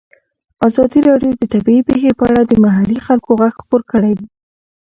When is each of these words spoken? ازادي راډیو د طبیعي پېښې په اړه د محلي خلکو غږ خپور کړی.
ازادي 0.67 0.99
راډیو 1.09 1.31
د 1.37 1.43
طبیعي 1.53 1.81
پېښې 1.89 2.11
په 2.19 2.23
اړه 2.29 2.41
د 2.45 2.53
محلي 2.65 2.99
خلکو 3.07 3.29
غږ 3.41 3.53
خپور 3.63 3.81
کړی. 3.91 4.13